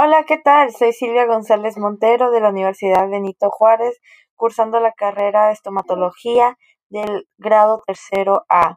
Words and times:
Hola, 0.00 0.22
¿qué 0.28 0.38
tal? 0.38 0.72
Soy 0.72 0.92
Silvia 0.92 1.26
González 1.26 1.76
Montero 1.76 2.30
de 2.30 2.40
la 2.40 2.50
Universidad 2.50 3.10
Benito 3.10 3.50
Juárez, 3.50 3.98
cursando 4.36 4.78
la 4.78 4.92
carrera 4.92 5.48
de 5.48 5.54
estomatología 5.54 6.56
del 6.88 7.26
grado 7.36 7.82
tercero 7.84 8.44
A. 8.48 8.76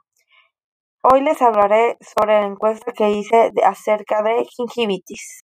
Hoy 1.04 1.22
les 1.22 1.40
hablaré 1.44 2.00
sobre 2.02 2.42
la 2.42 2.48
encuesta 2.48 2.92
que 2.92 3.12
hice 3.12 3.52
acerca 3.64 4.24
de 4.24 4.46
gingivitis. 4.46 5.42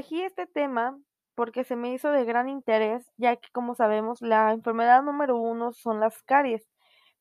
Elegí 0.00 0.22
este 0.22 0.46
tema 0.46 0.98
porque 1.34 1.62
se 1.62 1.76
me 1.76 1.92
hizo 1.92 2.10
de 2.10 2.24
gran 2.24 2.48
interés, 2.48 3.04
ya 3.18 3.36
que 3.36 3.50
como 3.52 3.74
sabemos 3.74 4.22
la 4.22 4.50
enfermedad 4.50 5.02
número 5.02 5.36
uno 5.36 5.72
son 5.74 6.00
las 6.00 6.22
caries, 6.22 6.66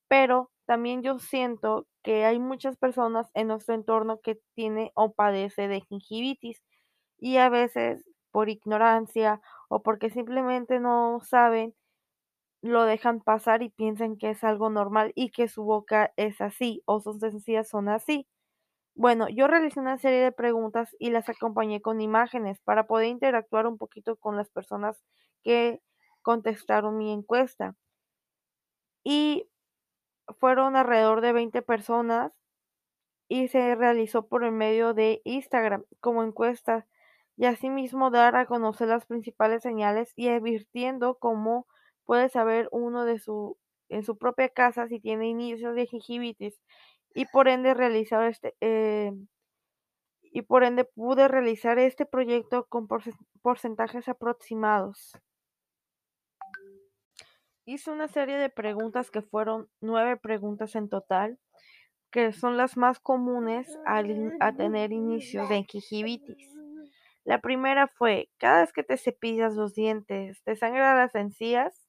pero 0.07 0.49
también 0.65 1.03
yo 1.03 1.19
siento 1.19 1.87
que 2.03 2.23
hay 2.25 2.39
muchas 2.39 2.77
personas 2.77 3.29
en 3.33 3.47
nuestro 3.49 3.75
entorno 3.75 4.21
que 4.21 4.39
tiene 4.55 4.91
o 4.95 5.13
padece 5.13 5.67
de 5.67 5.81
gingivitis 5.81 6.63
y 7.17 7.37
a 7.37 7.49
veces 7.49 8.05
por 8.31 8.47
ignorancia 8.49 9.41
o 9.69 9.81
porque 9.83 10.09
simplemente 10.09 10.79
no 10.79 11.19
saben, 11.21 11.75
lo 12.61 12.85
dejan 12.85 13.21
pasar 13.21 13.63
y 13.63 13.69
piensan 13.71 14.17
que 14.17 14.31
es 14.31 14.43
algo 14.43 14.69
normal 14.69 15.11
y 15.15 15.31
que 15.31 15.47
su 15.49 15.63
boca 15.63 16.13
es 16.17 16.41
así 16.41 16.83
o 16.85 17.01
sus 17.01 17.23
encías 17.23 17.69
son 17.69 17.89
así. 17.89 18.27
Bueno, 18.99 19.29
yo 19.29 19.47
realicé 19.47 19.79
una 19.79 19.97
serie 19.97 20.19
de 20.21 20.33
preguntas 20.33 20.93
y 20.99 21.09
las 21.09 21.29
acompañé 21.29 21.81
con 21.81 22.01
imágenes 22.01 22.59
para 22.59 22.85
poder 22.85 23.07
interactuar 23.07 23.65
un 23.65 23.77
poquito 23.77 24.17
con 24.17 24.35
las 24.35 24.49
personas 24.49 25.01
que 25.41 25.79
contestaron 26.21 26.97
mi 26.97 27.13
encuesta. 27.13 27.75
Y 29.03 29.49
fueron 30.39 30.75
alrededor 30.75 31.21
de 31.21 31.33
20 31.33 31.61
personas 31.61 32.33
y 33.29 33.47
se 33.49 33.75
realizó 33.75 34.27
por 34.27 34.43
el 34.43 34.51
medio 34.51 34.93
de 34.93 35.21
Instagram 35.25 35.85
como 36.01 36.23
encuesta 36.23 36.87
y 37.37 37.45
asimismo 37.45 38.11
dar 38.11 38.35
a 38.35 38.45
conocer 38.47 38.89
las 38.89 39.05
principales 39.05 39.63
señales 39.63 40.13
y 40.15 40.29
advirtiendo 40.29 41.17
cómo 41.19 41.67
puede 42.05 42.29
saber 42.29 42.69
uno 42.71 43.05
de 43.05 43.19
su 43.19 43.57
en 43.89 44.03
su 44.03 44.17
propia 44.17 44.49
casa 44.49 44.87
si 44.87 44.99
tiene 44.99 45.27
inicios 45.29 45.75
de 45.75 45.87
gingivitis 45.87 46.59
y 47.13 47.25
por 47.25 47.47
ende 47.47 47.73
realizar 47.73 48.25
este 48.25 48.55
eh, 48.61 49.11
y 50.31 50.41
por 50.43 50.63
ende 50.63 50.85
pude 50.85 51.27
realizar 51.27 51.79
este 51.79 52.05
proyecto 52.05 52.65
con 52.67 52.87
porcentajes 53.41 54.07
aproximados. 54.07 55.13
Hice 57.65 57.91
una 57.91 58.07
serie 58.07 58.37
de 58.37 58.49
preguntas 58.49 59.11
que 59.11 59.21
fueron 59.21 59.69
nueve 59.81 60.17
preguntas 60.17 60.75
en 60.75 60.89
total, 60.89 61.39
que 62.11 62.31
son 62.31 62.57
las 62.57 62.77
más 62.77 62.99
comunes 62.99 63.77
a 63.85 64.53
tener 64.53 64.91
inicios 64.91 65.49
de 65.49 65.63
gingivitis. 65.63 66.55
La 67.25 67.41
primera 67.41 67.87
fue, 67.87 68.29
cada 68.37 68.61
vez 68.61 68.73
que 68.73 68.83
te 68.83 68.97
cepillas 68.97 69.55
los 69.55 69.75
dientes, 69.75 70.41
¿te 70.43 70.55
sangra 70.55 70.95
las 70.95 71.13
encías? 71.13 71.88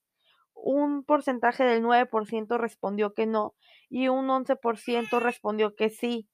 Un 0.63 1.05
porcentaje 1.05 1.65
del 1.65 1.83
9% 1.83 2.59
respondió 2.59 3.15
que 3.15 3.27
no 3.27 3.55
y 3.89 4.09
un 4.09 4.29
11% 4.29 5.21
respondió 5.21 5.75
que 5.75 5.91
sí. 5.91 6.29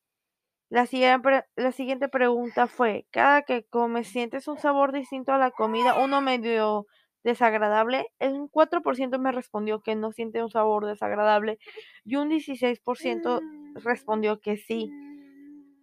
La 0.68 0.86
siguiente, 0.86 1.44
la 1.54 1.72
siguiente 1.72 2.08
pregunta 2.08 2.66
fue, 2.66 3.06
¿cada 3.12 3.42
que 3.42 3.64
comes 3.64 4.08
sientes 4.08 4.48
un 4.48 4.58
sabor 4.58 4.92
distinto 4.92 5.32
a 5.32 5.38
la 5.38 5.52
comida, 5.52 5.94
uno 6.02 6.20
medio 6.20 6.86
desagradable? 7.22 8.06
Un 8.20 8.48
4% 8.48 9.18
me 9.20 9.30
respondió 9.30 9.80
que 9.80 9.94
no 9.94 10.10
siente 10.10 10.42
un 10.42 10.50
sabor 10.50 10.86
desagradable 10.86 11.58
y 12.04 12.16
un 12.16 12.28
16% 12.28 13.40
respondió 13.74 14.40
que 14.40 14.56
sí. 14.56 14.90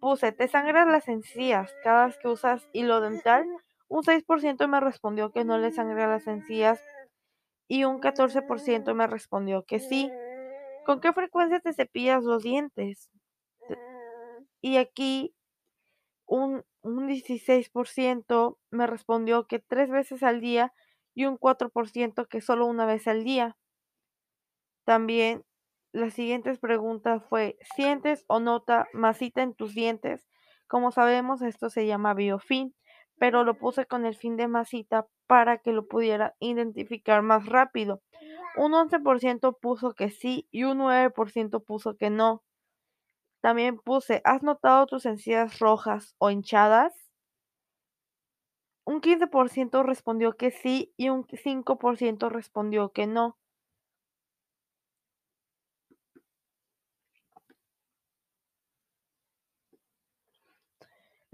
Puse, 0.00 0.32
¿te 0.32 0.48
sangran 0.48 0.92
las 0.92 1.08
encías 1.08 1.74
cada 1.82 2.06
vez 2.06 2.18
que 2.18 2.28
usas 2.28 2.68
hilo 2.74 3.00
dental? 3.00 3.46
Un 3.88 4.02
6% 4.02 4.68
me 4.68 4.80
respondió 4.80 5.32
que 5.32 5.44
no 5.44 5.56
le 5.56 5.72
sangra 5.72 6.08
las 6.08 6.26
encías 6.26 6.78
y 7.68 7.84
un 7.84 8.00
14% 8.00 8.94
me 8.94 9.06
respondió 9.06 9.64
que 9.64 9.80
sí. 9.80 10.10
¿Con 10.84 11.00
qué 11.00 11.12
frecuencia 11.12 11.60
te 11.60 11.72
cepillas 11.72 12.24
los 12.24 12.42
dientes? 12.42 13.10
Y 14.60 14.76
aquí 14.78 15.34
un, 16.26 16.64
un 16.82 17.06
16% 17.06 18.58
me 18.70 18.86
respondió 18.86 19.46
que 19.46 19.58
tres 19.58 19.90
veces 19.90 20.22
al 20.22 20.40
día 20.40 20.72
y 21.14 21.26
un 21.26 21.36
4% 21.36 22.26
que 22.26 22.40
solo 22.40 22.66
una 22.66 22.86
vez 22.86 23.06
al 23.06 23.24
día. 23.24 23.56
También 24.84 25.44
las 25.92 26.14
siguientes 26.14 26.58
preguntas 26.58 27.22
fue, 27.28 27.56
¿sientes 27.76 28.24
o 28.26 28.40
nota 28.40 28.88
masita 28.92 29.42
en 29.42 29.54
tus 29.54 29.74
dientes? 29.74 30.26
Como 30.66 30.90
sabemos, 30.90 31.40
esto 31.42 31.70
se 31.70 31.86
llama 31.86 32.14
biofilm, 32.14 32.72
pero 33.18 33.44
lo 33.44 33.54
puse 33.58 33.86
con 33.86 34.06
el 34.06 34.16
fin 34.16 34.36
de 34.36 34.48
masita 34.48 35.06
para 35.26 35.58
que 35.58 35.72
lo 35.72 35.86
pudiera 35.86 36.34
identificar 36.40 37.22
más 37.22 37.46
rápido. 37.46 38.02
Un 38.56 38.74
11% 38.74 39.54
puso 39.60 39.94
que 39.94 40.10
sí 40.10 40.46
y 40.50 40.64
un 40.64 40.78
9% 40.78 41.60
puso 41.60 41.96
que 41.96 42.10
no. 42.10 42.42
También 43.40 43.78
puse, 43.78 44.22
¿has 44.24 44.42
notado 44.42 44.86
tus 44.86 45.06
encías 45.06 45.58
rojas 45.58 46.14
o 46.18 46.30
hinchadas? 46.30 47.10
Un 48.86 49.00
15% 49.00 49.82
respondió 49.82 50.36
que 50.36 50.50
sí 50.50 50.92
y 50.96 51.08
un 51.08 51.26
5% 51.26 52.28
respondió 52.28 52.90
que 52.92 53.06
no. 53.06 53.38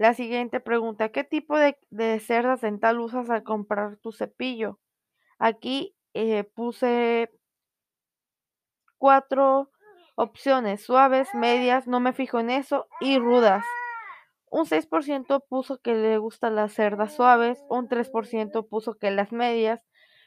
La 0.01 0.15
siguiente 0.15 0.59
pregunta, 0.59 1.09
¿qué 1.09 1.23
tipo 1.23 1.59
de, 1.59 1.77
de 1.91 2.19
cerdas 2.19 2.61
dental 2.61 2.99
usas 2.99 3.29
al 3.29 3.43
comprar 3.43 3.97
tu 3.97 4.11
cepillo? 4.11 4.79
Aquí 5.37 5.95
eh, 6.15 6.43
puse 6.43 7.29
cuatro 8.97 9.69
Opciones 10.15 10.83
suaves, 10.83 11.29
medias, 11.35 11.87
no 11.87 11.99
me 11.99 12.13
fijo 12.13 12.39
en 12.39 12.49
eso, 12.49 12.87
y 12.99 13.19
rudas. 13.19 13.63
Un 14.49 14.65
6% 14.65 15.45
puso 15.47 15.77
que 15.77 15.93
le 15.93 16.17
gustan 16.17 16.55
las 16.55 16.73
cerdas 16.73 17.13
suaves, 17.13 17.63
un 17.69 17.87
3% 17.87 18.67
puso 18.67 18.95
que 18.95 19.11
las 19.11 19.31
medias, 19.31 19.81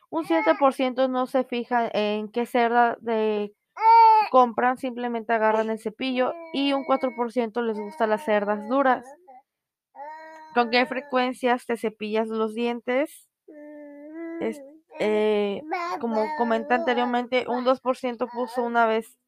un 0.08 0.24
7% 0.24 1.08
no 1.08 1.26
se 1.26 1.42
fija 1.42 1.90
en 1.92 2.28
qué 2.28 2.46
cerda 2.46 2.96
compran, 4.30 4.78
simplemente 4.78 5.32
agarran 5.32 5.68
el 5.68 5.80
cepillo 5.80 6.32
y 6.52 6.72
un 6.72 6.84
4% 6.84 7.60
les 7.62 7.78
gustan 7.78 8.10
las 8.10 8.24
cerdas 8.24 8.68
duras. 8.68 9.04
¿Con 10.54 10.70
qué 10.70 10.86
frecuencias 10.86 11.66
te 11.66 11.76
cepillas 11.76 12.28
los 12.28 12.54
dientes? 12.54 13.28
Eh, 15.00 15.62
como 16.00 16.24
comenté 16.38 16.74
anteriormente, 16.74 17.46
un 17.48 17.64
2% 17.64 18.28
puso 18.32 18.62
una 18.62 18.86
vez 18.86 19.18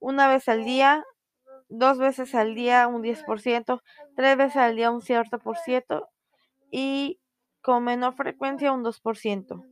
una 0.00 0.28
vez 0.28 0.48
al 0.48 0.64
día, 0.64 1.02
dos 1.68 1.98
veces 1.98 2.34
al 2.34 2.54
día 2.54 2.86
un 2.88 3.02
10%, 3.02 3.82
tres 4.16 4.36
veces 4.36 4.56
al 4.56 4.76
día 4.76 4.90
un 4.90 5.00
cierto 5.00 5.38
por 5.38 5.56
ciento 5.56 6.08
y 6.70 7.20
con 7.62 7.84
menor 7.84 8.14
frecuencia 8.14 8.72
un 8.72 8.84
2%. 8.84 9.64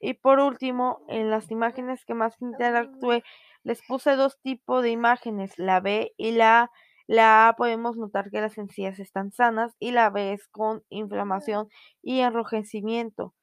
Y 0.00 0.14
por 0.14 0.40
último, 0.40 1.04
en 1.08 1.30
las 1.30 1.50
imágenes 1.50 2.04
que 2.04 2.14
más 2.14 2.34
interactué, 2.40 3.22
les 3.62 3.82
puse 3.86 4.16
dos 4.16 4.40
tipos 4.40 4.82
de 4.82 4.90
imágenes, 4.90 5.58
la 5.58 5.80
B 5.80 6.12
y 6.16 6.32
la 6.32 6.62
A. 6.62 6.70
La 7.12 7.46
A 7.46 7.56
podemos 7.56 7.98
notar 7.98 8.30
que 8.30 8.40
las 8.40 8.56
encías 8.56 8.98
están 8.98 9.32
sanas 9.32 9.76
y 9.78 9.90
la 9.90 10.08
B 10.08 10.32
es 10.32 10.48
con 10.48 10.82
inflamación 10.88 11.68
y 12.00 12.20
enrojecimiento, 12.20 13.34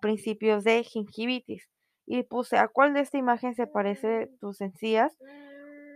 principios 0.00 0.62
de 0.62 0.84
gingivitis 0.84 1.68
y 2.06 2.22
puse 2.22 2.56
a 2.56 2.68
cuál 2.68 2.94
de 2.94 3.00
esta 3.00 3.18
imagen 3.18 3.56
se 3.56 3.66
parece 3.66 4.30
tus 4.40 4.60
encías. 4.60 5.18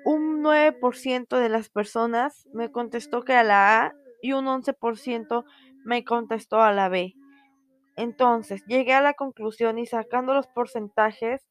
Un 0.05 0.43
9% 0.43 1.39
de 1.39 1.49
las 1.49 1.69
personas 1.69 2.49
me 2.53 2.73
contestó 2.73 3.23
que 3.23 3.35
a 3.35 3.45
la 3.45 3.85
A 3.85 3.95
y 4.21 4.33
un 4.33 4.47
11% 4.47 5.45
me 5.85 6.03
contestó 6.03 6.61
a 6.61 6.73
la 6.73 6.89
B. 6.89 7.15
Entonces, 7.95 8.65
llegué 8.67 8.95
a 8.95 9.03
la 9.03 9.15
conclusión 9.15 9.79
y 9.79 9.87
sacando 9.87 10.35
los 10.35 10.49
porcentajes, 10.49 11.47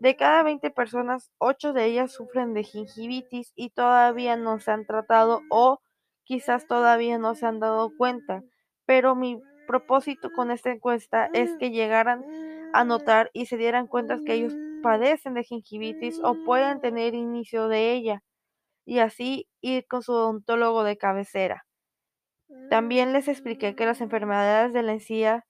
de 0.00 0.16
cada 0.16 0.42
20 0.42 0.70
personas, 0.70 1.30
8 1.38 1.72
de 1.72 1.86
ellas 1.86 2.12
sufren 2.12 2.54
de 2.54 2.64
gingivitis 2.64 3.52
y 3.54 3.70
todavía 3.70 4.36
no 4.36 4.60
se 4.60 4.70
han 4.70 4.86
tratado 4.86 5.40
o 5.50 5.80
quizás 6.24 6.66
todavía 6.66 7.18
no 7.18 7.34
se 7.34 7.46
han 7.46 7.60
dado 7.60 7.90
cuenta. 7.96 8.42
Pero 8.84 9.14
mi 9.14 9.40
propósito 9.66 10.30
con 10.32 10.50
esta 10.50 10.70
encuesta 10.70 11.28
es 11.32 11.56
que 11.58 11.70
llegaran 11.70 12.24
a 12.72 12.84
notar 12.84 13.30
y 13.32 13.46
se 13.46 13.56
dieran 13.56 13.86
cuenta 13.86 14.18
que 14.24 14.34
ellos 14.34 14.54
padecen 14.82 15.34
de 15.34 15.44
gingivitis 15.44 16.20
o 16.22 16.36
pueden 16.44 16.80
tener 16.80 17.14
inicio 17.14 17.68
de 17.68 17.92
ella 17.92 18.22
y 18.86 19.00
así 19.00 19.48
ir 19.60 19.86
con 19.86 20.02
su 20.02 20.12
odontólogo 20.12 20.84
de 20.84 20.96
cabecera. 20.96 21.66
También 22.70 23.12
les 23.12 23.28
expliqué 23.28 23.74
que 23.74 23.86
las 23.86 24.00
enfermedades 24.00 24.72
de 24.72 24.82
la 24.82 24.92
encía 24.92 25.44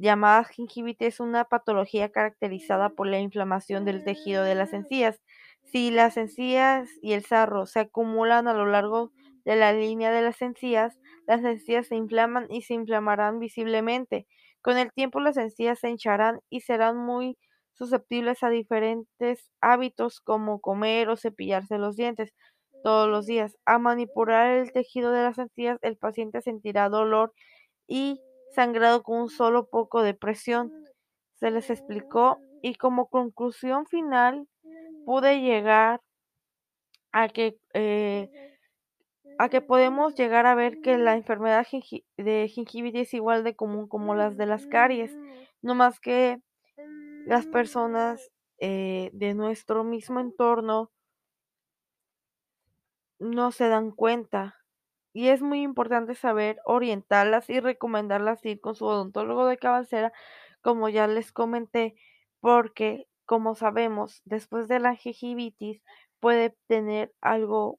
llamadas 0.00 0.48
gingivitis 0.48 1.08
es 1.08 1.20
una 1.20 1.44
patología 1.44 2.10
caracterizada 2.10 2.88
por 2.90 3.06
la 3.06 3.20
inflamación 3.20 3.84
del 3.84 4.02
tejido 4.02 4.42
de 4.42 4.54
las 4.54 4.72
encías. 4.72 5.20
Si 5.64 5.90
las 5.90 6.16
encías 6.16 6.88
y 7.02 7.12
el 7.12 7.24
sarro 7.24 7.66
se 7.66 7.80
acumulan 7.80 8.48
a 8.48 8.54
lo 8.54 8.66
largo 8.66 9.12
de 9.44 9.56
la 9.56 9.72
línea 9.72 10.10
de 10.10 10.22
las 10.22 10.40
encías, 10.42 10.98
las 11.26 11.44
encías 11.44 11.86
se 11.88 11.96
inflaman 11.96 12.46
y 12.48 12.62
se 12.62 12.74
inflamarán 12.74 13.38
visiblemente. 13.38 14.26
Con 14.62 14.78
el 14.78 14.90
tiempo 14.92 15.20
las 15.20 15.36
encías 15.36 15.78
se 15.78 15.90
hincharán 15.90 16.40
y 16.48 16.60
serán 16.62 16.96
muy 16.96 17.36
susceptibles 17.74 18.42
a 18.42 18.50
diferentes 18.50 19.50
hábitos 19.60 20.20
como 20.20 20.60
comer 20.60 21.08
o 21.10 21.16
cepillarse 21.16 21.78
los 21.78 21.96
dientes 21.96 22.32
todos 22.82 23.08
los 23.08 23.26
días. 23.26 23.56
A 23.66 23.78
manipular 23.78 24.50
el 24.50 24.72
tejido 24.72 25.12
de 25.12 25.22
las 25.22 25.38
encías, 25.38 25.78
el 25.82 25.96
paciente 25.98 26.40
sentirá 26.40 26.88
dolor 26.88 27.32
y 27.86 28.20
sangrado 28.54 29.02
con 29.02 29.20
un 29.22 29.30
solo 29.30 29.68
poco 29.68 30.02
de 30.02 30.14
presión. 30.14 30.72
Se 31.34 31.50
les 31.50 31.70
explicó 31.70 32.38
y 32.62 32.74
como 32.76 33.08
conclusión 33.08 33.86
final 33.86 34.46
pude 35.04 35.40
llegar 35.40 36.00
a 37.12 37.28
que 37.28 37.58
eh, 37.74 38.30
a 39.38 39.48
que 39.48 39.60
podemos 39.62 40.14
llegar 40.14 40.46
a 40.46 40.54
ver 40.54 40.80
que 40.82 40.98
la 40.98 41.16
enfermedad 41.16 41.66
de 42.18 42.48
gingivitis 42.48 43.08
es 43.08 43.14
igual 43.14 43.42
de 43.42 43.56
común 43.56 43.88
como 43.88 44.14
las 44.14 44.36
de 44.36 44.46
las 44.46 44.66
caries, 44.66 45.16
no 45.62 45.74
más 45.74 45.98
que 45.98 46.42
las 47.26 47.46
personas 47.46 48.30
eh, 48.58 49.10
de 49.14 49.34
nuestro 49.34 49.84
mismo 49.84 50.20
entorno 50.20 50.90
no 53.20 53.52
se 53.52 53.68
dan 53.68 53.92
cuenta. 53.92 54.59
Y 55.12 55.28
es 55.28 55.42
muy 55.42 55.62
importante 55.62 56.14
saber 56.14 56.58
orientarlas 56.64 57.50
y 57.50 57.60
recomendarlas 57.60 58.44
ir 58.44 58.60
con 58.60 58.74
su 58.74 58.86
odontólogo 58.86 59.46
de 59.46 59.58
cabecera, 59.58 60.12
como 60.62 60.88
ya 60.88 61.06
les 61.06 61.32
comenté, 61.32 61.94
porque 62.40 63.06
como 63.26 63.54
sabemos, 63.54 64.22
después 64.24 64.68
de 64.68 64.80
la 64.80 64.96
gingivitis 64.96 65.82
puede 66.20 66.56
tener 66.66 67.12
algo 67.20 67.78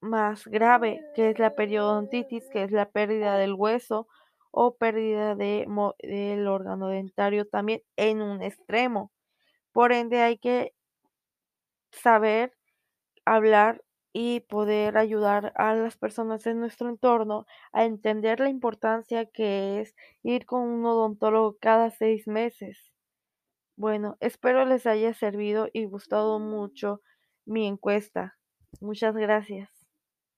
más 0.00 0.46
grave, 0.46 1.00
que 1.14 1.30
es 1.30 1.38
la 1.38 1.54
periodontitis, 1.54 2.48
que 2.50 2.64
es 2.64 2.70
la 2.72 2.90
pérdida 2.90 3.36
del 3.38 3.54
hueso 3.54 4.06
o 4.52 4.76
pérdida 4.76 5.34
de, 5.34 5.66
del 6.02 6.46
órgano 6.46 6.88
dentario 6.88 7.46
también 7.46 7.82
en 7.96 8.22
un 8.22 8.42
extremo. 8.42 9.10
Por 9.72 9.92
ende, 9.92 10.22
hay 10.22 10.38
que 10.38 10.74
saber 11.92 12.52
hablar 13.24 13.83
y 14.14 14.40
poder 14.42 14.96
ayudar 14.98 15.52
a 15.56 15.74
las 15.74 15.98
personas 15.98 16.46
en 16.46 16.60
nuestro 16.60 16.88
entorno 16.90 17.46
a 17.74 17.84
entender 17.86 18.40
la 18.40 18.48
importancia 18.50 19.26
que 19.26 19.82
es 19.82 19.96
ir 20.22 20.46
con 20.46 20.62
un 20.62 20.86
odontólogo 20.86 21.58
cada 21.60 21.90
seis 21.90 22.26
meses. 22.28 22.92
Bueno, 23.76 24.16
espero 24.20 24.64
les 24.66 24.86
haya 24.86 25.14
servido 25.14 25.68
y 25.72 25.86
gustado 25.86 26.38
mucho 26.40 27.02
mi 27.46 27.66
encuesta. 27.66 28.36
Muchas 28.80 29.16
gracias. 29.16 29.73